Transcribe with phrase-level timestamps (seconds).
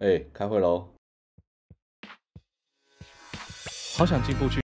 [0.00, 0.86] 哎、欸，开会喽！
[3.96, 4.60] 好想进步去。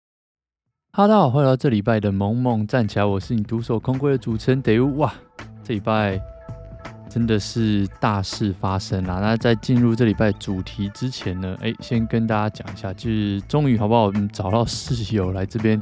[0.92, 4.96] 哈喽，大家好，欢迎来到这礼拜的萌萌站起来，我是你独守空闺的主持人德乌。
[4.98, 5.12] 哇，
[5.64, 6.22] 这礼拜
[7.10, 9.20] 真的是大事发生啦！
[9.22, 14.04] 那在进入这礼拜主题之前呢，哎、欸，先跟大家讲一下，就是终于好不好？
[14.04, 15.82] 我们找到室友来这边。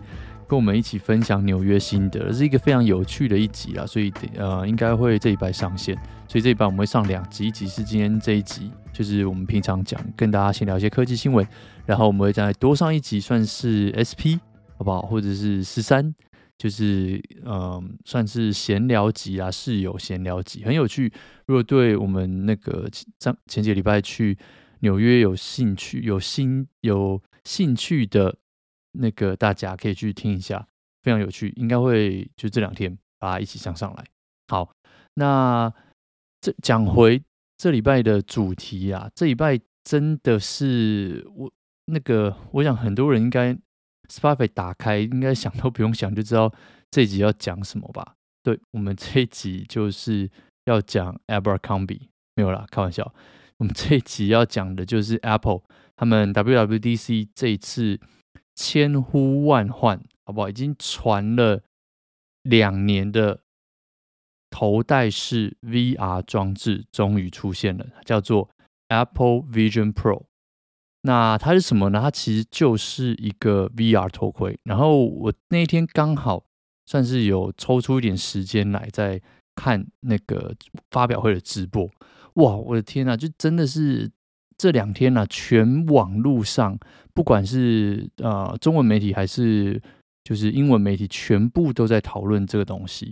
[0.51, 5.95] 跟我们一起分享纽约心得，是一个非常有趣的一集啦，所以呃应该会这一拜上线，
[6.27, 11.47] 所以这一拜我们会上两集，一集是今天这一集，就是我们平常讲跟大家先聊一些科技新闻，
[11.85, 14.35] 然后我们会再多上一集，算是 SP
[14.77, 15.03] 好不好？
[15.03, 16.13] 或者是十三，
[16.57, 21.09] 就是嗯、算是闲聊集啊，室友闲聊集，很有趣。
[21.45, 24.37] 如果对我们那个上前几个礼拜去
[24.81, 28.35] 纽约有兴趣、有心有兴趣的。
[28.93, 30.67] 那个大家可以去听一下，
[31.01, 34.05] 非常有趣，应该会就这两天把它一起上上来。
[34.47, 34.69] 好，
[35.13, 35.71] 那
[36.41, 37.21] 这讲回
[37.57, 41.51] 这礼拜的主题啊，这礼拜真的是我
[41.85, 43.57] 那个，我想很多人应该
[44.09, 46.53] Spotify 打开，应该想都不用想就知道
[46.89, 48.15] 这集要讲什么吧？
[48.43, 50.29] 对，我们这一集就是
[50.65, 53.13] 要讲 Abercrombie，没有啦，开玩笑。
[53.57, 55.61] 我们这一集要讲的就是 Apple
[55.95, 57.99] 他们 WWDC 这一次。
[58.55, 60.49] 千呼万唤，好不好？
[60.49, 61.63] 已经传了
[62.43, 63.41] 两年的
[64.49, 68.49] 头戴式 VR 装置终于出现了，叫做
[68.89, 70.23] Apple Vision Pro。
[71.03, 71.99] 那它是什么呢？
[72.01, 74.59] 它其实就是一个 VR 头盔。
[74.63, 76.43] 然后我那天刚好
[76.85, 79.21] 算是有抽出一点时间来在
[79.55, 80.55] 看那个
[80.91, 81.89] 发表会的直播。
[82.35, 84.11] 哇，我的天呐，就真的是。
[84.61, 86.77] 这两天呢、啊，全网路上，
[87.15, 89.81] 不管是呃中文媒体还是
[90.23, 93.11] 就是英文媒体，全部都在讨论这个东西，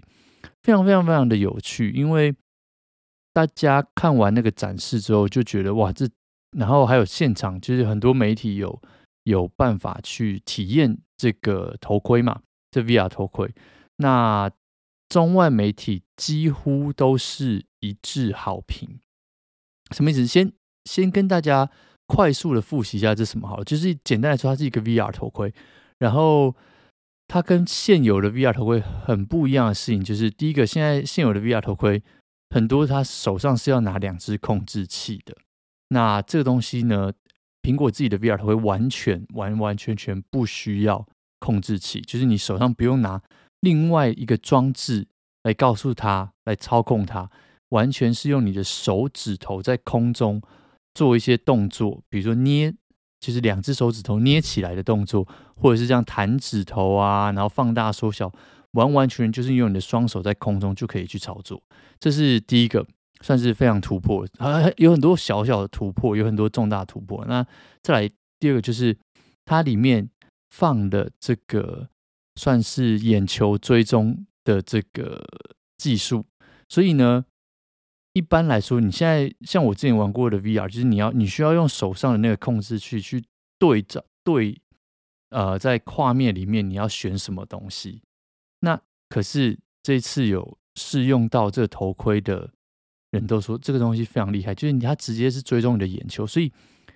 [0.61, 1.89] 非常非常非常的有趣。
[1.89, 2.35] 因为
[3.33, 6.07] 大家看完那个展示之后，就觉得哇，这
[6.55, 8.79] 然后还有现场，就是很多媒体有
[9.23, 13.51] 有办法去体验这个头盔嘛，这 VR 头盔。
[13.97, 14.51] 那
[15.07, 18.99] 中外媒体几乎都是一致好评，
[19.89, 20.27] 什么意思？
[20.27, 20.53] 先。
[20.89, 21.69] 先跟大家
[22.07, 25.53] 快速的复习一下这什么好了，就是简单来说，它是一个 VR 头盔。
[25.99, 26.55] 然后
[27.27, 32.01] 它跟现有的 VR 头盔很不一样的事情，就是第一个，现在现有的 VR 头盔
[32.49, 35.37] 很多，它手上是要拿两只控制器的。
[35.89, 37.13] 那这个东西呢，
[37.61, 41.05] 苹果自己的 VR 头盔完全完完全全不需要
[41.39, 43.21] 控制器，就是你手上不用拿
[43.59, 45.05] 另外一个装置
[45.43, 47.29] 来告诉它来操控它，
[47.69, 50.41] 完全是用你的手指头在空中。
[50.93, 52.73] 做一些动作，比如说捏，
[53.19, 58.31] 就是两只手指头捏起来的动作，或者是这样弹指头啊，然后放大缩小，
[58.71, 61.61] 完完全全就是用你的双手在空中就可以去操作。
[61.99, 62.85] 这是第一个，
[63.21, 64.27] 算是非常突破。
[64.37, 67.25] 啊，有很多小小的突破，有很多重大突破。
[67.27, 67.45] 那
[67.81, 68.97] 再来第二个，就是
[69.45, 70.09] 它里面
[70.49, 71.87] 放的这个
[72.35, 75.23] 算是眼球追踪的这个
[75.77, 76.25] 技术，
[76.67, 77.25] 所以呢。
[78.13, 83.23] 一般来说，你现在像我之前玩过的 VR，就是你要你需要用手上的那个控制器去
[83.59, 84.59] 对照对，
[85.29, 88.01] 呃，在画面里面你要选什么东西。
[88.61, 92.49] 那可是这次有试用到这个头盔的
[93.11, 96.51] 人都说这个东西非常厉害，就是它直接是追踪你的眼球，所以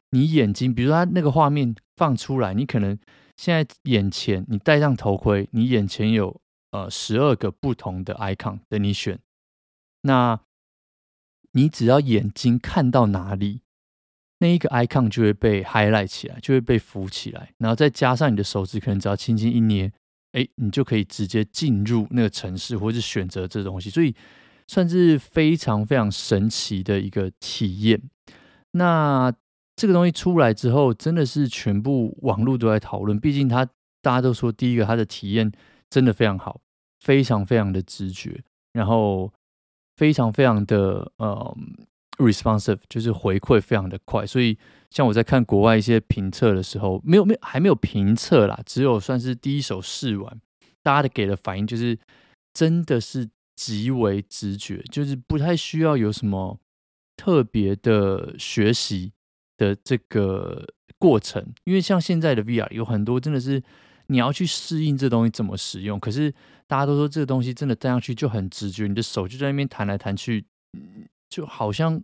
[0.09, 2.97] 你眼睛，比如说它那个画面放出来，你可能
[3.37, 6.41] 现在眼前你戴上头盔，你眼前有
[6.71, 9.19] 呃十二个不同的 icon 等你选，
[10.01, 10.41] 那。
[11.53, 13.61] 你只要眼睛看到哪里，
[14.39, 19.91] 那一个 icon 就会被 highlight 起来，就会被浮起来，然后再加上你的手指，可能只要轻轻一捏，
[20.31, 24.15] 哎，你就可以直接进入那个城市，或者是选择这东西，所以
[24.67, 28.01] 算是非常非常神奇的一个体验。
[28.71, 29.31] 那
[29.75, 33.63] 这个东西出来之后，真的是全部网络都在讨论，毕竟它
[34.01, 35.51] 大家都说，第一个它的体验
[35.89, 36.61] 真的非常好，
[36.99, 38.43] 非常非常的直觉，
[38.73, 39.31] 然后。
[39.95, 41.57] 非常非常的呃
[42.17, 44.57] responsive，就是回馈非常的快，所以
[44.89, 50.39] 像我在看国外一些评测的时候，没有没有还没有评测啦，只有算是第一手试玩，
[50.81, 51.97] 大家的给的反应就是
[52.53, 56.59] 真的是极为直觉，就是不太需要有什么
[57.15, 59.13] 特别的学习
[59.57, 60.65] 的这个
[60.97, 63.61] 过程，因为像现在的 VR 有很多真的是。
[64.13, 66.31] 你要去适应这东西怎么使用，可是
[66.67, 70.45] 大家都说这个东西真的戴上去就很直觉，你的手就在那边弹来弹去，
[71.27, 71.99] 就好像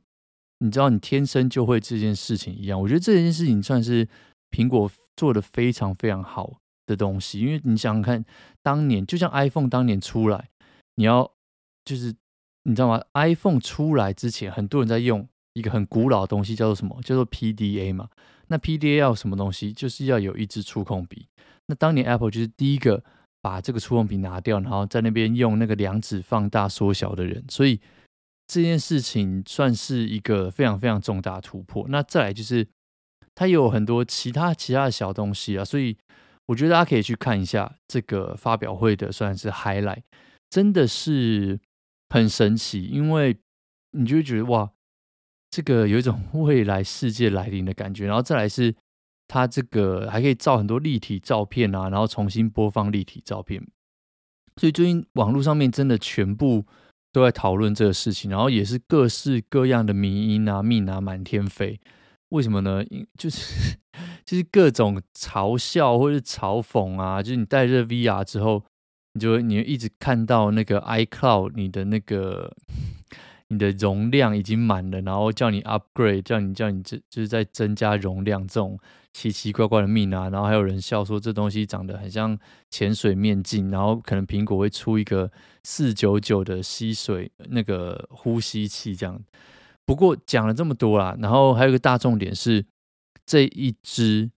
[0.57, 2.81] 你知道你天生就会这件事情一样。
[2.81, 4.07] 我觉得这件事情算是
[4.49, 6.57] 苹果做的非常非常好
[6.87, 8.25] 的东西，因为你想想看，
[8.63, 10.49] 当年就像 iPhone 当年出来，
[10.95, 11.31] 你要
[11.85, 12.15] 就是
[12.63, 16.99] 你知道吗？iPhone 出来之前，很多人在用一个很古老的东西，叫做什么？
[17.03, 18.09] 叫做 PDA 嘛。
[18.49, 19.71] 那 PDA 要什么东西？
[19.71, 21.27] 就是要有一支触控笔。
[21.67, 23.03] 那当年 Apple 就是第一个
[23.41, 27.45] 把这个触控笔拿掉，然后在那边用那个两指放大缩小的人。
[27.47, 27.79] 所以
[28.47, 31.85] 这件事情算是一个非常非常重大突破。
[31.89, 32.67] 那再来就是
[33.35, 35.95] 它有很多其他其他的小东西啊，所以
[36.47, 40.01] 我觉得大家可以去看一下这个发表会的算是 highlight，
[40.49, 41.59] 真的是
[42.09, 43.37] 很神奇，因为
[43.91, 44.71] 你就会觉得哇。
[45.51, 48.75] 这个有一种 未来世界来临的感觉，然后再来是
[49.27, 53.65] 它这个还可以照很多立体照片啊，然后重新播放立体照片。
[54.57, 56.65] 所以最近网络上面真的全部
[57.11, 61.79] 都在讨论这个事情，然后也是各式各样的迷音啊、命啊满天飞。
[62.29, 62.83] 为什么呢？
[63.17, 63.77] 就是
[64.25, 68.63] 就是各种嘲笑或者是嘲讽啊，就是你戴着 VR 之后，
[69.13, 72.55] 你就你就一直看到那个 iCloud 你的那个。
[73.49, 78.79] 你的容量已经满了，然后叫你 upgrade，叫你叫你这就是在增加容量，这种
[79.11, 82.37] 奇奇怪怪的命啊，然后还有人笑说这东西长得很像
[82.69, 85.31] 潜水面镜，然后可能苹果会出一个
[85.63, 89.19] 四九九的吸水那个呼吸器这样。
[89.83, 92.67] 不过讲了这么多啦，然后还有个大重点是
[93.25, 94.29] 这一支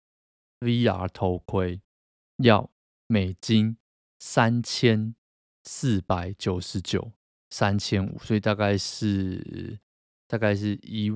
[0.60, 1.80] VR 头盔
[2.36, 2.70] 要
[3.08, 3.76] 美金
[4.20, 5.16] 三千
[5.64, 7.10] 四百九十九。
[7.50, 9.78] 三千五，所以大概是
[10.28, 11.10] 大概是一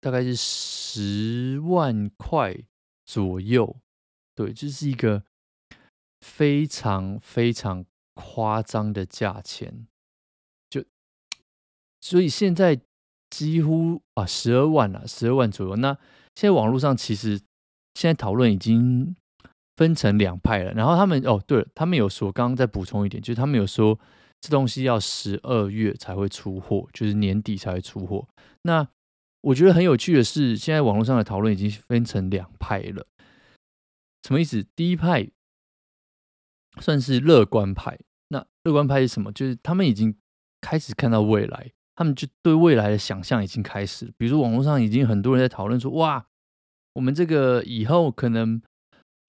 [0.00, 2.56] 大概是十万块
[3.04, 3.76] 左右，
[4.34, 5.22] 对，这、是一个
[6.20, 7.84] 非常非常
[8.14, 9.86] 夸张的价钱，
[10.68, 10.84] 就
[12.00, 12.80] 所以现在
[13.30, 15.76] 几乎啊十二万了，十二万左右。
[15.76, 15.94] 那
[16.34, 17.38] 现在网络上其实
[17.94, 19.14] 现在讨论已经
[19.76, 23.96] 分成两派了，然后他们哦，对了，他们有说，刚刚再补充一点，就是他们有说。
[24.46, 28.28] 这东西要十二月才会出货，就是年底才会出货。
[28.62, 28.86] 那
[29.40, 33.08] 我觉得很有趣的是，现在网络上的讨论已经分成两派了。
[34.22, 34.64] 什么意思？
[34.76, 35.28] 第一派
[36.80, 37.98] 算是乐观派。
[38.28, 39.32] 那乐观派是什么？
[39.32, 40.16] 就是他们已经
[40.60, 44.14] 开始看到未来，他们就对未来的想象已经开始。
[44.16, 46.24] 比如说，网络上已经很多人在讨论说：“哇，
[46.92, 48.62] 我们这个以后可能……”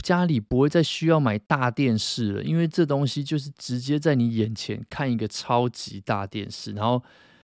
[0.07, 7.03] 家里不会再需要买大电视了，因为这东西就是直接在你眼前看一个超级大电视，然后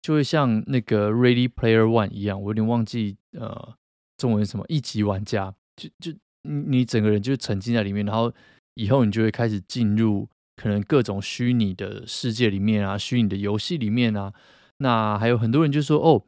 [0.02, 3.74] 就会像那个《Ready Player One》一样，我有点忘记呃
[4.16, 6.10] 中文什么一级玩家，就就
[6.42, 8.32] 你你整个人就沉浸在里面，然后
[8.74, 14.34] 以后你就会开始进入可能各种虚拟的世界里面啊，虚拟的游戏里面啊，
[14.78, 16.24] 那还有很多人就说哦，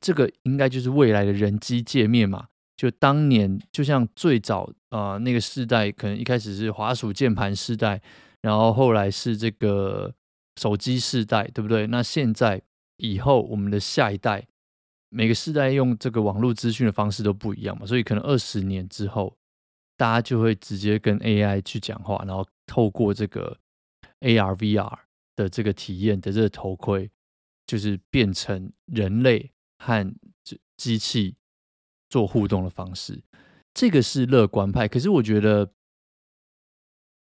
[0.00, 2.48] 这个应该就是未来的人机界面嘛。
[2.80, 8.00] 就当年，就像最早啊、呃、那个世代，可能一开始是滑鼠键盘世代，
[8.40, 10.14] 然后后来是这个
[10.58, 11.86] 手机世代，对不对？
[11.88, 12.62] 那现在
[12.96, 14.46] 以后我们的下一代，
[15.10, 19.36] 每个世代用这个网络资讯的方式都不一样嘛，所以可能二十年之后，
[19.98, 23.58] 大家就会直接跟 AI 去讲话，然后透过这个
[24.20, 24.98] AR、VR
[25.36, 27.10] 的这个体验的这个头盔，
[27.66, 30.10] 就是变成人类和
[30.78, 31.36] 机器。
[32.10, 33.22] 做互动的方式，
[33.72, 34.88] 这个是乐观派。
[34.88, 35.70] 可是我觉得，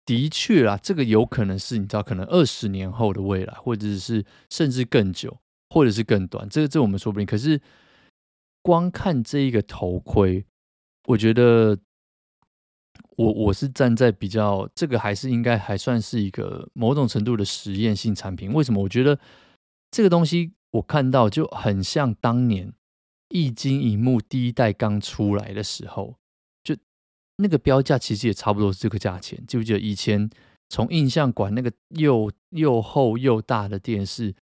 [0.07, 5.37] 的确啊，这个有可能是你知道，可能二十年后的未来，或者是甚至更久，
[5.69, 6.49] 或者是更短。
[6.49, 7.27] 这个这我们说不定。
[7.27, 7.61] 可是
[8.63, 10.47] 光看这一个头盔，
[11.09, 11.77] 我觉得
[13.17, 18.53] 我我是站在比较这个还是应该还算是一个某种程度的实验性产品。
[18.55, 18.81] 为什么？
[18.85, 19.19] 我觉得
[19.91, 22.73] 这个东西我看到就很像当年。
[23.31, 26.17] 液晶萤幕第一代刚出来的时候，
[26.65, 26.75] 就
[27.37, 29.39] 那个标价其实也差不多是这个价钱。
[29.47, 30.31] 记不记得以前
[30.69, 34.35] 从印象馆那个又又厚又大的电视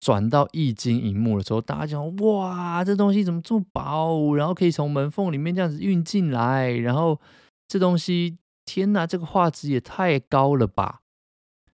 [0.00, 4.34] 转到液晶萤幕的时候，大家讲哇，这东西怎么这么薄？
[4.34, 7.20] 然后可以从门缝里面这样子运进来，然后
[7.68, 11.02] 这东西天哪，这个画质也太高了吧！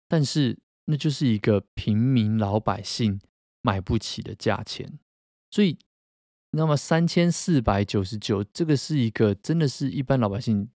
[0.09, 3.21] 但是那就是一个平民老百姓
[3.61, 4.99] 买不起的价钱，
[5.49, 5.77] 所以。
[6.51, 10.69] 那么三千四百九十九，这个是一个真的是一般老百姓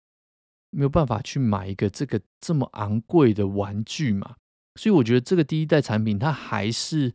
[0.70, 4.34] 没有办法去买一个这个这么昂贵的玩具嘛？
[4.74, 7.14] 所以我觉得这个第一代产品它还是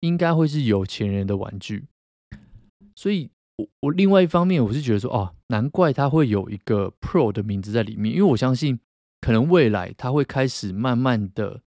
[0.00, 1.86] 应该会是有钱人的玩具。
[2.94, 8.78] 所以我我另外一方面我是觉得说，哦，难怪它会有一个 Pro 的名字在里面，因为我相信
[9.22, 11.62] 可能未来它会开始慢慢的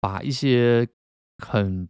[0.00, 0.88] 把一些
[1.38, 1.88] 很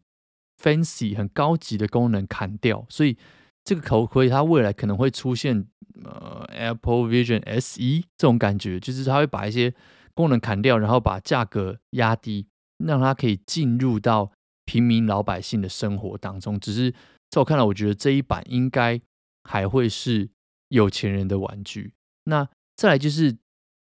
[0.62, 3.16] fancy 很高级的功能砍掉，所以。
[3.64, 5.66] 这个头盔它未来可能会出现
[6.04, 9.74] 呃 Apple Vision SE 这种感觉，就是它会把一些
[10.14, 12.46] 功能砍掉，然后把价格压低，
[12.78, 14.32] 让它可以进入到
[14.64, 16.58] 平民老百姓的生活当中。
[16.58, 16.90] 只是
[17.30, 19.00] 在我看来，我觉得这一版应该
[19.44, 20.30] 还会是
[20.68, 21.94] 有钱人的玩具。
[22.24, 23.36] 那再来就是，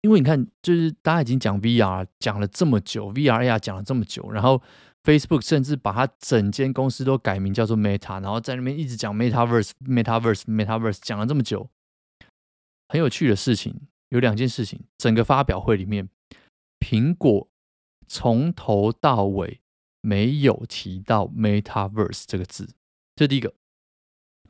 [0.01, 4.61] 因为你看，就是大家已经讲 VR 讲了这么久，VR 呀讲了这么久，然后
[5.07, 11.69] Facebook 甚至把它整间公司都改名叫做 Meta，然后在那边一直讲 Metaverse，Metaverse，Metaverse，讲了这么久。
[12.89, 16.09] 很有趣的事情有两件事情，整个发表会里面，
[16.81, 17.47] 苹果
[18.05, 19.61] 从头到尾
[20.01, 22.75] 没有提到 Metaverse 这个字，
[23.15, 23.53] 这是第一个。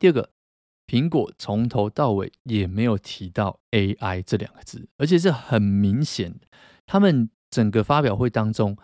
[0.00, 0.32] 第二个，
[0.88, 6.40] 苹果从头到尾也没有提到 AI 这两个字，而且是很明显，
[6.84, 8.76] 他们整个发表会当中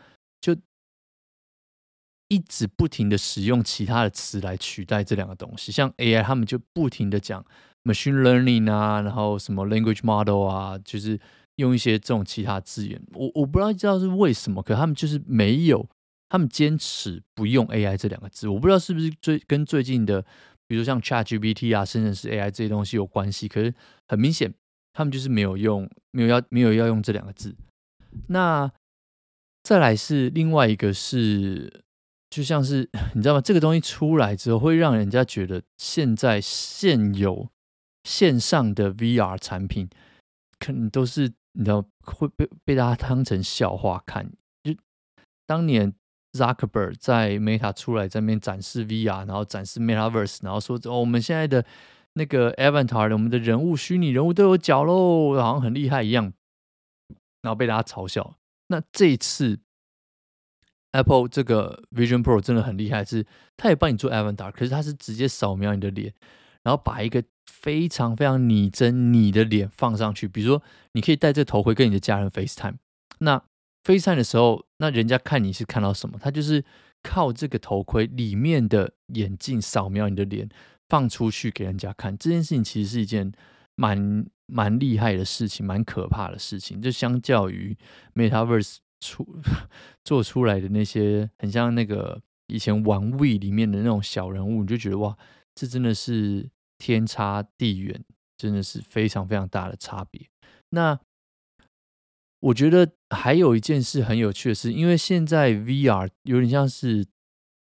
[2.35, 7.45] 一直不停的使用其他的词来取代这两个东西，像 AI，他们就不停的讲
[7.85, 11.21] machine learning 啊，然后什么 language model 啊，就是
[11.57, 13.00] 用一些这种其他字眼。
[13.12, 15.88] 我我不知道知道是为什么，可他们就是没有，
[16.29, 18.49] 他们坚持不用 AI 这两个字。
[18.49, 20.25] 我不知道是不是最跟最近的。
[20.67, 23.73] 比如像 ChatGPT 啊，生成式 AI 这些东西有关系，可是
[24.09, 24.53] 很明显，
[24.95, 27.55] 他们就是没有用，没有要，没有要用这两个字。
[28.29, 28.73] 那
[29.62, 31.84] 再来是另外一个是，
[32.35, 33.41] 就像是 你知道吗？
[33.41, 37.49] 这个东西出来之后，会让人家觉得现在现有
[38.03, 39.88] 线上的 VR 产品，
[40.59, 44.33] 可能都是你知道会被被大家当成笑话看。
[44.62, 44.75] 就
[45.47, 45.95] 当年。
[46.37, 51.64] Zuckerberg 在 Meta 出来在那边展示 VR，然后展示 Metaverse，然后说哦，我们现在的
[52.14, 56.33] 那个 Avatar，我们的人物虚拟人物都有脚喽，好像很厉害一样，
[57.43, 58.35] 然后被大家嘲笑。
[58.67, 59.61] 那这一次
[60.95, 66.15] Apple 这个 Vision Pro 真的很厉害，是它也帮你做 Avatar，可是它是直接扫描你的脸，
[66.63, 72.77] 然后把一个非常非常拟真你的脸放上去，比如说你可以戴这头盔跟你的家人 FaceTime，
[73.19, 73.43] 那。
[73.87, 76.19] FaceTime 的时候，那人家看你是看到什么？
[76.19, 76.65] 他就是
[77.03, 80.49] 靠这个头盔里面的眼镜扫描你的脸，
[80.89, 82.17] 放出去给人家看。
[82.17, 83.31] 这件事情其实是一件
[83.75, 86.81] 蛮蛮厉害的事情，蛮可怕的事情。
[86.81, 87.77] 就相较于
[88.15, 89.27] Metaverse 出
[90.03, 95.17] 做出来的那些，很像那个以前玩物里面的那种小人物，你就觉得哇，
[95.55, 98.03] 这真的是天差地远，
[98.37, 100.29] 真的是非常非常大的差别。
[100.71, 100.99] 那
[102.41, 107.07] 我觉得还有一件事很有趣的是，因为现在 VR 有点像是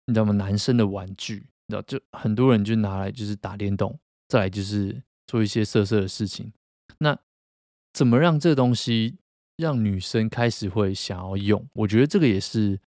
[0.07, 0.33] 你知道吗？
[0.33, 3.99] 男生的玩具，你知道，就很多人就拿来就是打电动，
[4.29, 6.53] 再来就是做一些色色的事情。
[6.99, 7.19] 那
[7.93, 9.19] 怎么让这东西
[9.57, 11.67] 让女生开始会想要用？
[11.75, 12.79] 我觉得这个也是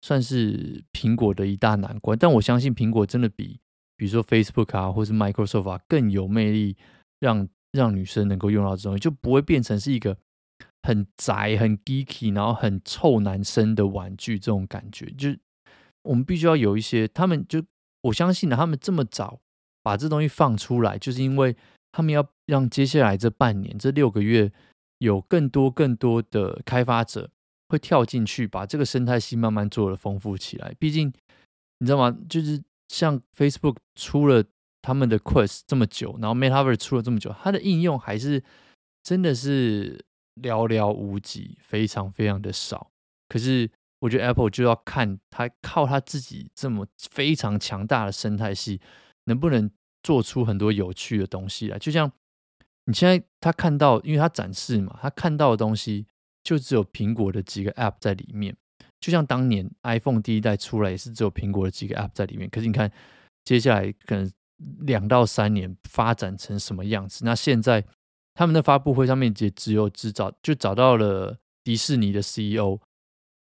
[0.00, 2.18] 算是苹果的一大难关。
[2.18, 3.60] 但我相信苹果真的比
[3.96, 6.76] 比如说 Facebook 啊，或是 Microsoft 啊更有魅力
[7.20, 10.16] 让，让女生能够用到这东西，就不会变成是一个。
[10.84, 15.38] 很宅、很 geeky，然后很臭男生的玩具，这种感觉，就是
[16.02, 17.06] 我们必须要有一些。
[17.06, 17.62] 他们就
[18.00, 19.38] 我相信，他们这么早
[19.80, 21.56] 把这东西放出来，就是因为
[21.92, 24.50] 他们要让接下来这半年、这六个月
[25.02, 27.30] 有更多、更多的开发者
[27.68, 30.74] 会跳进去，把这个生态系慢慢做的丰富起来。
[30.78, 31.12] 毕竟
[31.78, 32.16] 你知道吗？
[32.28, 34.44] 就是像 Facebook 出了
[34.80, 38.42] 他们的 Quest 这么久，然后 Metaverse 出了这么久，它的应用还是
[39.02, 40.04] 真的是。
[40.40, 42.90] 寥寥无几，非常非常的少。
[43.28, 48.80] 可是，我觉得 Apple 就要看它靠它自己这么非常强大的生态系，
[49.24, 49.70] 能不能
[50.02, 51.78] 做出很多有趣的东西来。
[51.78, 52.10] 就像
[52.84, 56.06] 你现在他看到，因为他展示嘛，他看到的东西
[56.42, 58.56] 就只有苹果的几个 App 在里面。
[59.00, 62.48] 就像当年 iPhone 第一代出来也是只有苹果的几个 App 在里面。
[62.50, 62.90] 可是你看，
[63.44, 64.30] 接下来可能
[64.80, 67.24] 两到三年发展成什么样子？
[67.24, 67.84] 那现在。
[68.34, 72.80] 他们的发布会上面也只有只找就找到了迪士尼的 CEO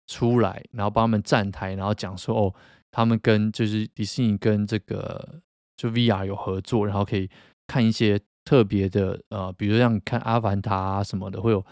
[0.07, 2.55] 出来，然后帮他们站台，然后讲说哦，
[2.91, 5.41] 他们跟就是迪士尼跟这个
[5.79, 7.27] 就 VR 有合作，然后可以
[7.67, 11.67] 看一些特别的呃，比如像看阿凡达啊什么的，会有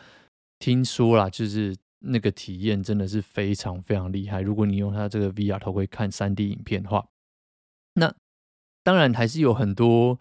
[0.58, 4.42] 听说啦，就是那个体验真的是非常非常厉害。
[4.42, 7.06] 如果你用它这个 VR 头盔看 3D 影片的话，
[7.94, 8.12] 那
[8.82, 10.18] 当然还是有很多。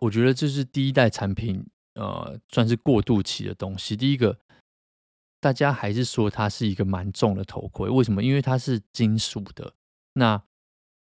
[0.00, 3.96] 我觉得这是第一代产品，呃，算是过渡期的东西。
[3.96, 4.38] 第一个，
[5.40, 8.22] 大家还是说它是一个蛮重的头盔，为什么？
[8.22, 9.74] 因为它是金属的。
[10.14, 10.42] 那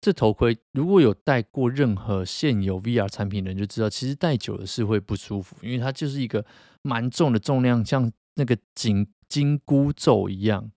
[0.00, 6.44] 这头盔如果有戴过任何现有 VR 产品的人就知道，其实戴久了是会不舒服，因为它就是一个
[6.82, 10.70] 蛮重的重量，像那个紧紧箍咒一样，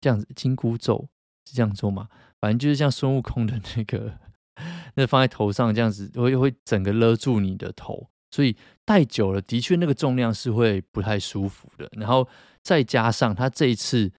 [0.00, 1.08] 这样子，紧箍咒
[1.46, 2.08] 是这样说吗？
[2.40, 4.18] 反正就是像孙悟空的那个。
[4.94, 11.88] 那放在头上这样子会会整个勒住你的头，所以戴久了的确那个重量是会不太舒服的。
[11.92, 12.28] 然后
[12.62, 14.12] 再加上他这一次，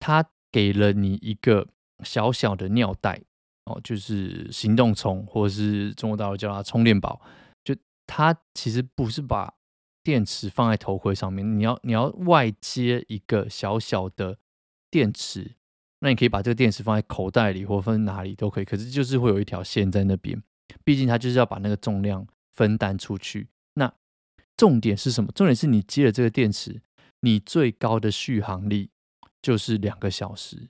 [0.00, 1.68] 他给了你一个
[2.02, 3.22] 小小的尿袋，
[3.64, 7.20] 哦，就是行动充，或者是中国大陆叫它充电宝，
[7.64, 7.74] 就
[8.06, 9.54] 它其实不是把
[10.02, 14.38] 电池放在头盔上面，你要你要外接一个小小的
[14.90, 15.52] 电池，
[16.00, 20.42] 那你可以把这个电池放在口袋里或放在哪里都可以，可是就是会有一条线在那边，
[20.84, 23.48] 毕竟它就是要把那个重量分担出去。
[23.74, 23.90] 那
[24.58, 25.32] 重点是什么？
[25.32, 26.82] 重点是你接了这个电池，
[27.20, 28.90] 你最高的续航力
[29.40, 30.68] 就是两个小时。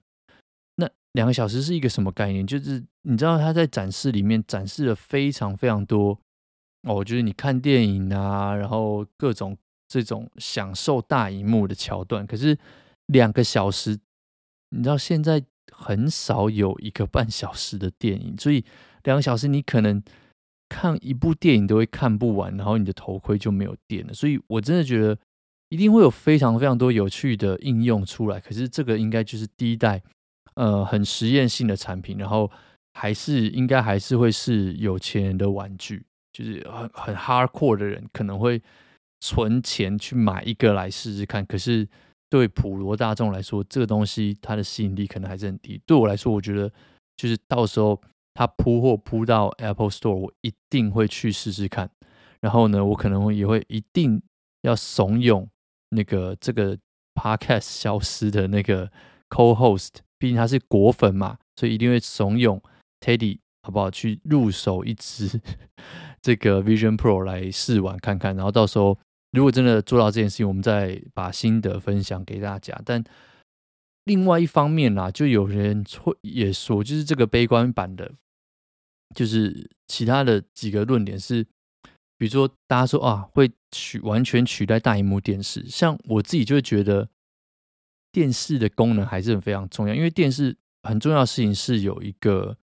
[1.15, 2.47] 两个小时是一个什么概念？
[2.47, 6.17] 就是你知道他在展示里面展示了非常非常多
[6.83, 9.57] 哦，就是你看电影啊，然后各种
[9.89, 12.25] 这种享受大荧幕的桥段。
[12.27, 12.57] 可是
[13.07, 13.99] 两个小时，
[14.71, 15.43] 你知道现在
[15.73, 18.65] 很少有一个半小时的电影，所以
[19.03, 20.03] 两个小时你可能。
[20.67, 24.15] 看一部电影都会看不完，然后你的头盔就没有电了。
[24.15, 25.17] 所以我真的觉得
[25.69, 28.41] 一定会有非常非常多有趣的应用出来。
[28.41, 30.03] 可是这个应该就是第一代，
[30.55, 32.51] 呃，很实验性的产品，然后
[32.95, 38.63] 还是应该还是会是有钱人的玩具，就是很很 hardcore 的人可能会
[39.21, 41.45] 存钱去买一个来试试看。
[41.47, 41.89] 可是
[42.29, 45.81] 对普罗大众来说，这个东西它的吸引力可能还是很低。
[45.87, 46.71] 对我来说，我觉得
[47.17, 48.01] 就是到时候。
[48.37, 51.89] 它铺货铺到 Apple Store，我一定会去试试看。
[52.41, 54.21] 然后呢，我可能也会一定
[54.63, 55.47] 要怂恿
[55.91, 56.77] 那个这个
[57.15, 58.91] Podcast 消失的那个
[59.29, 59.91] Co-host，
[60.25, 62.59] 毕竟他是果粉嘛，所以一定会怂恿
[62.99, 65.39] Teddy 好不好去入手一支
[66.23, 68.35] 这个 Vision Pro 来试玩看看。
[68.35, 68.99] 然后到时候
[69.33, 72.81] 如果真的做到这件事情，我们再把心得分享给大家。
[72.87, 73.05] 但
[74.05, 78.13] 另外一方面啦，就有人会也说，就是这个悲观版的。
[79.15, 81.45] 就是其他的几个论点是，
[82.17, 87.11] 比如说大家说啊，会取完全取代大荧幕电视，像我自己就会觉得
[88.15, 92.57] 电视的功能还是很非常重要，因为电视很重要的事情是有一个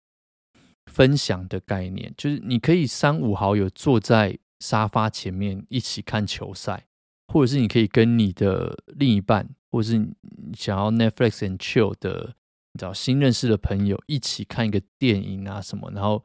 [0.86, 6.86] 分享的概念，就是你可以三五好友坐在沙发前面一起看球赛，
[7.26, 10.14] 或者是你可以跟你的另一半，或者是你
[10.56, 12.36] 想要 Netflix and chill 的。
[12.78, 16.24] 找新认识的朋友一起看一个电影啊什么，然后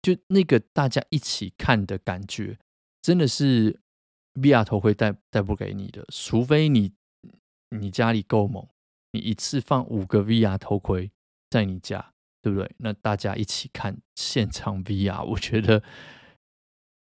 [0.00, 2.58] 就那个大家一起看的感觉，
[3.02, 3.78] 真的是
[4.32, 6.02] VR 头盔带带不给你的。
[6.08, 6.90] 除非你
[7.78, 8.66] 你家里够猛，
[9.12, 11.10] 你一次放五个 VR 头盔
[11.50, 12.70] 在你家，对不对？
[12.78, 15.82] 那大家一起看现场 VR，我觉得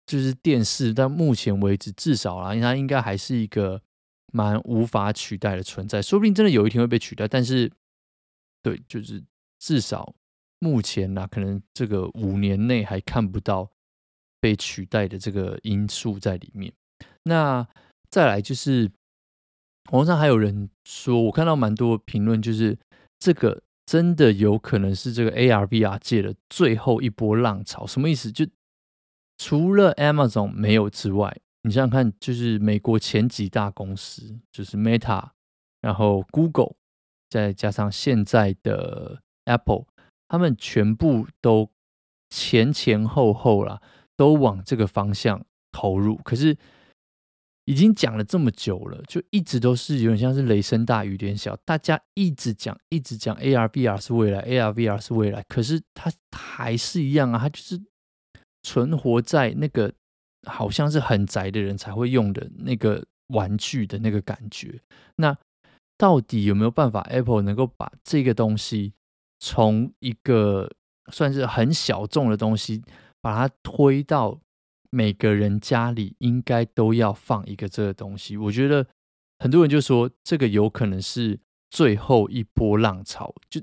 [0.05, 3.81] 就是电视，到目前为止至少啦，它应该还是一个
[4.31, 6.01] 蛮无法取代的存在。
[6.01, 7.71] 说不定真的有一天会被取代，但是。
[8.63, 9.23] 对，就是
[9.59, 10.13] 至少
[10.59, 13.71] 目前呢、可能这个五年内还看不到
[14.41, 16.73] 被取代的这个因素在里面。
[17.23, 17.65] 那
[18.09, 18.91] 再来就是
[19.91, 22.77] 网上还有人说，我看到蛮多评论，就是
[23.19, 27.85] 这个真的有可能是这个 AR VR 界的最后一波浪潮。
[27.87, 28.31] 什么意思？
[28.31, 28.45] 就
[29.37, 35.29] 除了 Amazon 没有之外，你想想看，就是美国前几大公司，就是 Meta，
[35.81, 36.75] 然后 Google。
[37.29, 39.83] 再加上现在的 Apple，
[40.29, 41.69] 他们全部都
[42.29, 43.81] 前前后后啦，
[44.15, 46.15] 都往这个方向投入。
[46.23, 46.57] 可是
[47.67, 55.43] 已经讲了这么久了，就一直都是有点像是雷声大雨点小，大家一直讲一直讲 AR VR 是未来，AR VR 是未来。
[55.49, 57.77] 可是它还是一样啊，它就是
[58.63, 59.91] 存活在那个
[60.47, 64.79] 好像是很宅的人才会用的那个玩具的那个感觉。
[65.17, 65.37] 那
[65.97, 68.93] 到底有没有办法，Apple 能够把这个东西
[69.39, 70.71] 从一个
[71.11, 72.81] 算是很小众的东西，
[73.21, 74.39] 把它推到
[74.89, 78.37] 每个人家里应该都要放一个这个东西？
[78.37, 78.87] 我觉得
[79.39, 83.61] 很多人就说这个有可能是最后一波浪潮，就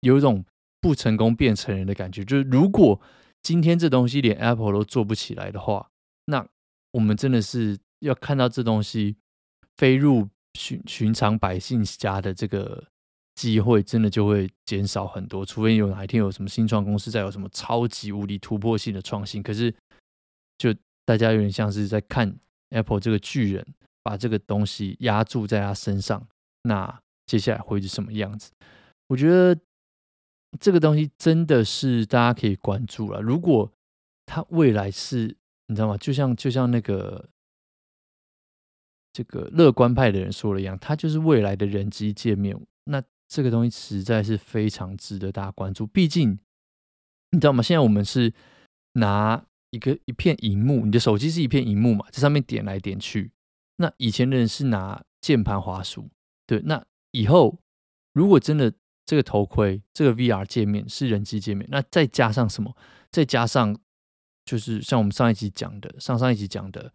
[0.00, 0.44] 有一种
[0.80, 2.24] 不成功变成人的感觉。
[2.24, 3.00] 就是如果
[3.42, 5.90] 今天这东西连 Apple 都做不起来的话，
[6.26, 6.46] 那
[6.92, 9.16] 我们真的是要看到这东西
[9.76, 10.28] 飞入。
[10.56, 12.84] 寻寻常百姓家的这个
[13.34, 15.44] 机会，真的就会减少很多。
[15.44, 19.74] 除非有哪一天有什么新创公司再有什么超级无敌突破性的创新，可是
[20.58, 22.36] 就大家有点像是在看
[22.70, 23.66] Apple 这个巨人
[24.02, 26.26] 把这个东西压住在他身上，
[26.62, 28.50] 那接下来会是什么样子？
[29.08, 29.58] 我觉得
[30.58, 33.20] 这个东西真的是大家可以关注了。
[33.20, 33.72] 如果
[34.26, 35.36] 它未来是，
[35.66, 35.96] 你知道吗？
[35.98, 37.28] 就像就像那个。
[39.16, 42.60] 这个乐观派的人说了一样，它就是未来的人机界面。
[42.86, 45.86] 那这个东西实在是非常值得大家关注。
[45.86, 46.36] 毕竟，
[47.30, 47.62] 你知道吗？
[47.62, 48.34] 现在我们是
[48.94, 53.32] 拿一个一片荧幕，你的手机是一片荧幕嘛，在上面点来点去。
[53.78, 56.08] 那以前的人是拿键盘滑鼠，
[56.46, 56.60] 对。
[56.60, 57.58] 那以后
[58.12, 58.72] 如果真的
[59.04, 62.76] 这个头盔，这个 VR 界面是人机界面，那再加上什么？
[63.10, 63.76] 再加上
[64.44, 66.92] 就是像我们上一集讲的，上上一集讲的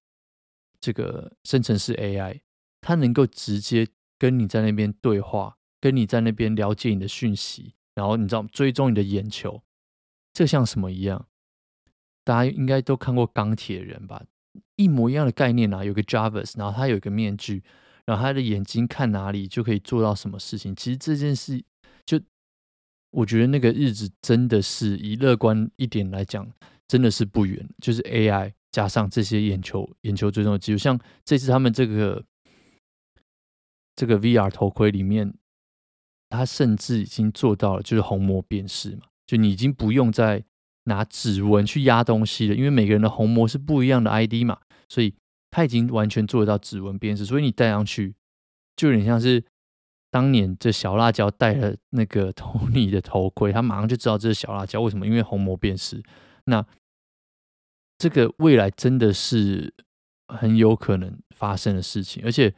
[0.80, 2.40] 这个生成式 AI，
[2.80, 3.86] 它能够直接
[4.18, 9.62] 跟你在那边对话，跟你在那边了解你的讯息，然后你知道追踪你的眼球，
[10.32, 11.28] 这像什么一样？
[12.24, 14.24] 大家应该都看过钢铁人吧？
[14.76, 17.64] 一模一样的概念啊，有个 Jarvis，然后他有一个面具，
[18.06, 20.76] 然后他的眼睛看哪里就可以做到什么事情。
[20.76, 21.64] 其实这件事，
[22.06, 22.20] 就
[23.12, 26.52] 我觉得那个日子真的是以乐观一点来讲，
[26.88, 27.68] 真的是不远。
[27.82, 32.24] 就是 AI 加上这些眼球眼球追踪的技术，像这次他们这个
[33.96, 35.34] 这个 VR 头盔里面，
[36.30, 40.44] 它甚至已经做到了就是虹膜辨识嘛，就你已经不用再
[40.90, 44.60] 拿指纹去压东西了，因为每个人的虹膜是不一样的 ID 嘛。
[44.90, 45.14] 所以
[45.50, 48.14] 他已经完全做得到指纹辨识，所以你戴上去
[48.76, 49.42] 就有点像是
[50.12, 54.82] 当年这小辣椒戴了那个 Tony 的头盔，他马上就知道这是小辣椒。
[54.82, 55.06] 为什么？
[55.08, 56.04] 因为虹膜辨识。
[56.46, 56.66] 那
[57.98, 59.74] 这个未来真的是
[60.28, 62.24] 很有可能发生的事情。
[62.26, 62.54] 而且，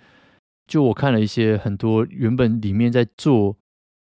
[0.67, 3.57] 就我看了一些很多原本里面在做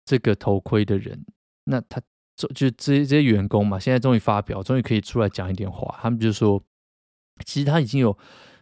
[0.04, 1.26] 这个头盔的人，
[1.66, 2.02] 那他
[2.48, 6.00] 就就这些这些员工嘛，现在终于发表，终于可以出来讲一点话。
[6.02, 6.64] 他们就说。
[7.44, 8.16] 其实他已经有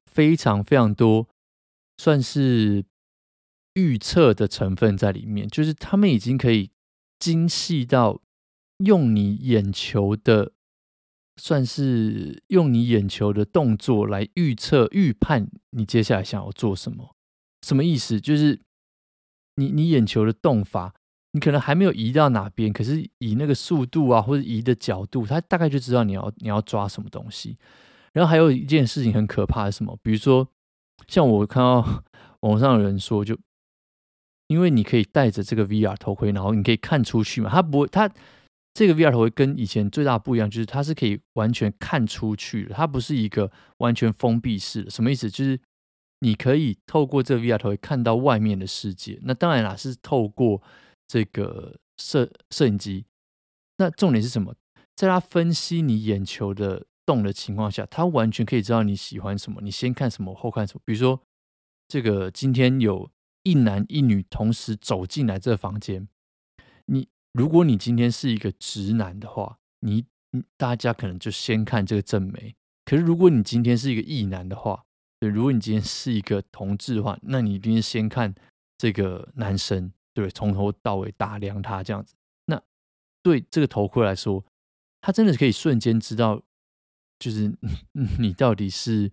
[0.05, 1.27] 非常非常多
[1.97, 2.85] 算是
[3.73, 6.71] 预测的成分在里面，就是他们已经可以
[7.17, 8.21] 精细到
[8.77, 10.53] 用你眼球的，
[11.35, 17.15] 算是用你眼球的动作来预测、预判你接下来想要做什么。
[17.61, 18.21] 什么意思？
[18.21, 18.61] 就是
[19.55, 20.93] 你你眼球的动法，
[21.31, 27.57] 你可能还没有移到哪边，可是以那个速度啊，或者移的角度，它大概就知道你要你要抓什么东西。
[28.13, 29.95] 然后还有一件事情很可怕是什么？
[30.01, 30.47] 比如说，
[31.07, 32.03] 像我看到
[32.39, 33.37] 网上有人说，就
[34.47, 38.09] 因为你可以戴着这个 VR 头盔，然后你可以看出去嘛，它不会，它
[38.73, 44.89] 这个 VR 头盔跟以前最大不一样，就是它是可以完全看出去的，它不是一个完全封闭式的。
[44.89, 45.29] 什么意思？
[45.29, 45.59] 就是
[46.21, 49.19] 你可以透过这个 VR 头盔看到外面的世界。
[49.21, 50.61] 那当然啦，是透过
[51.09, 53.05] 这个摄摄影机。
[53.75, 54.55] 那重点是什么？
[54.95, 56.85] 在它分析你眼球的。
[57.09, 60.81] 动的情况下，他完全可以知道你喜欢什么，你先看什么，后看什么。
[60.85, 61.19] 比如说，
[61.87, 63.09] 这个今天有
[63.41, 66.07] 一男一女同时走进来这个房间，
[66.85, 70.05] 你如果你今天是一个直男的话，你
[70.55, 72.53] 大家可能就先看这个正妹。
[72.85, 74.85] 可是如果你今天是一个异男的话，
[75.19, 78.35] 对，如果你今天是一个同志的话，那你一定先看
[78.77, 82.15] 这个男生，对，从头到尾打量他这样子。
[82.45, 82.61] 那
[83.21, 84.43] 对这个头盔来说，
[85.01, 86.41] 他真的是可以瞬间知道。
[87.19, 87.53] 就是
[88.17, 89.11] 你到底是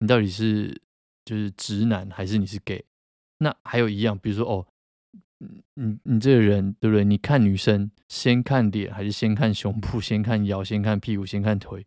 [0.00, 0.82] 你到底是
[1.24, 2.84] 就是直男还是你是 gay？
[3.38, 4.66] 那还有一样，比如说哦，
[5.74, 7.04] 你你这个人对不对？
[7.04, 10.00] 你看女生先看脸还是先看胸部？
[10.00, 10.64] 先看腰？
[10.64, 11.24] 先看屁股？
[11.24, 11.86] 先看腿？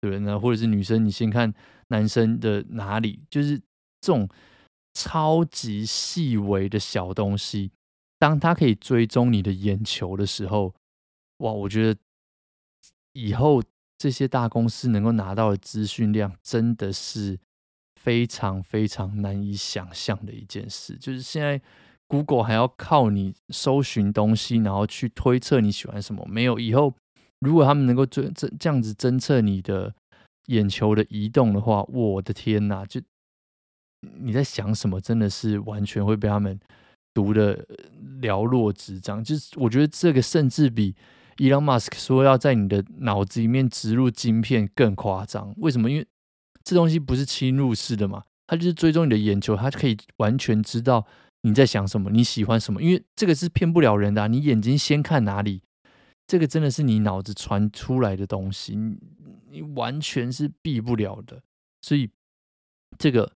[0.00, 0.20] 对不对？
[0.20, 1.52] 那或者是女生你先看
[1.88, 3.24] 男生的哪里？
[3.28, 3.58] 就是
[4.00, 4.28] 这种
[4.94, 7.72] 超级细微的小东西，
[8.18, 10.74] 当他可以追踪你的眼球的时候，
[11.38, 11.52] 哇！
[11.52, 12.00] 我觉得
[13.12, 13.62] 以后。
[14.00, 17.36] 这些大公司能够拿到的资讯量真的是
[17.96, 20.94] 非常非常难以想象的一件事。
[20.94, 21.60] 就是现在
[22.06, 26.24] ，Google 还要靠你搜寻东西，然后去推测你喜欢什么。
[26.28, 26.94] 没有以后，
[27.40, 29.92] 如果他们能够这这这样子侦测你的
[30.46, 32.86] 眼球的移动的话，我的天哪！
[32.86, 33.00] 就
[34.20, 36.56] 你在想什么，真的是完全会被他们
[37.12, 37.66] 读的
[38.20, 39.22] 了若指掌。
[39.22, 40.94] 就是我觉得这个甚至比。
[41.38, 45.88] Elon Musk 说要在你的脑子里面植入晶片更夸张，为什么？
[45.88, 46.04] 因为
[46.64, 51.06] 这东西不是侵入式的嘛，它就是追踪你的眼球，它可以完全知道
[51.42, 52.82] 你在想什么，你喜欢什么。
[52.82, 55.62] 因为这个是骗不了人的啊，你眼睛先看哪里，
[56.26, 58.74] 这个真的是你脑子传出来的东西，
[59.48, 61.44] 你完全是避不了的。
[61.82, 62.10] 所以
[62.98, 63.30] 这个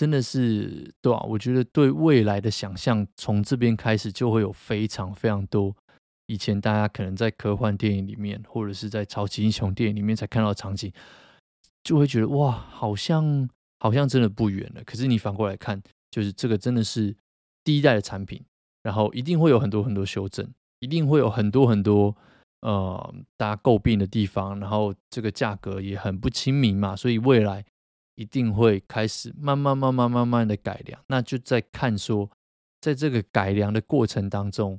[0.00, 5.76] 真的是对啊，我觉得对未来的想象从这边开始就会有非常非常多。
[6.24, 10.90] 以前大家可能在科幻电影里面，或者是在超级英雄电影里面才看到场景，
[11.84, 13.46] 就会觉得哇，好像
[13.80, 14.82] 好像真的不远了。
[14.86, 17.14] 可是你反过来看，就是这个真的是
[17.62, 18.42] 第一代的产品，
[18.82, 22.16] 然后一定会有很多很多修正，一定会有很多很多
[22.62, 27.62] 呃大家诟病的地方，然后这个价格也很不亲民嘛，所以未来
[28.20, 31.00] 一定会开始慢慢慢慢慢慢的改良。
[31.06, 32.30] 那就在看说，
[32.80, 34.78] 在这个改良的过程当中。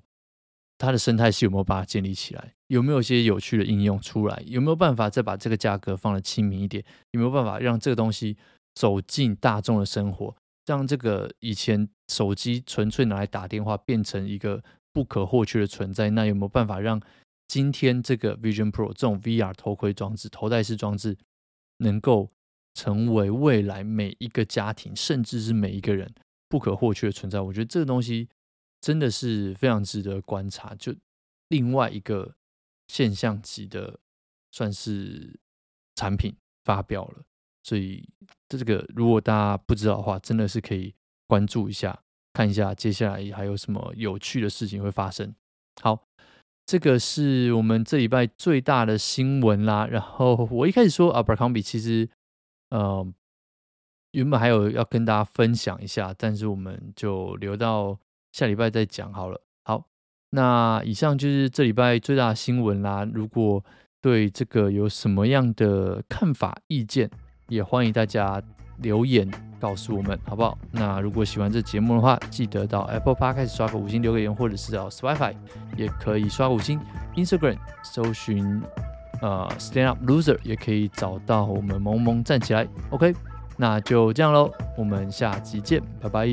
[0.78, 2.56] 它的生态系有没有把它建立起来？
[2.66, 4.42] 有没有一些有趣的应用出来？
[4.48, 6.84] 有没有办法再把这个价格放得亲民一点？
[7.12, 8.36] 有没有办法让这个东西
[8.74, 10.36] 走进大众的生活？
[10.66, 16.10] 让这个以前手机纯粹拿来打电话变成一个不可或缺的存在。
[16.10, 17.00] 那有没有办法让
[17.48, 21.16] 今天这个 Vision Pro 这种 VR 头盔装置、头戴式装置，
[21.78, 22.32] 能够
[22.74, 26.14] 成为未来每一个家庭，甚至是每一个人
[26.48, 27.40] 不可或缺的存在？
[27.42, 28.30] 我觉得这个东西
[28.80, 30.74] 真的是非常值得观察。
[30.76, 30.94] 就
[31.50, 32.36] 另外一个
[32.88, 34.00] 现象级的，
[34.52, 35.40] 算是
[35.96, 37.24] 产品发表了。
[37.64, 38.08] 所以
[38.50, 40.96] 这个如果大家不知道的话，真的是可以
[41.28, 42.02] 关注一下，
[42.34, 45.36] 看一下接下来还有什么有趣的事情会发生。
[45.82, 46.08] 好，
[46.66, 49.86] 这个是我们这礼拜最大的新闻啦。
[49.86, 52.10] 然后我一开始说 a b e r c o m b i 其实，
[52.72, 53.06] 呃，
[54.12, 57.98] 原本还有要跟大家分享一下，但是我们就留到
[58.32, 59.40] 下礼拜再讲好了。
[59.64, 59.86] 好，
[60.32, 63.08] 那以上就是这礼拜最大的新闻啦。
[63.14, 63.64] 如果
[64.02, 67.10] 对这个有什么样的看法、意见，
[67.50, 68.42] 也欢迎大家
[68.80, 69.30] 留言
[69.60, 70.58] 告诉我们，好不好？
[70.72, 75.36] 那如果喜欢这节目的话，记得到 Apple Podcast 刷个五星留个言，或者是到 Spotify
[75.78, 76.80] 也可以刷五星。
[77.16, 78.62] Instagram 搜寻
[79.22, 82.68] 呃 Stand Up Loser 也可以找到我们萌萌站起来。
[82.90, 83.16] OK，
[83.56, 86.28] 那就这样喽，我们下期见，拜拜。